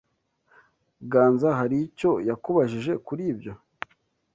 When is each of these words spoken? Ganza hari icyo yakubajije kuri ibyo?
Ganza 1.11 1.49
hari 1.59 1.77
icyo 1.87 2.11
yakubajije 2.29 2.93
kuri 3.05 3.23
ibyo? 3.33 3.53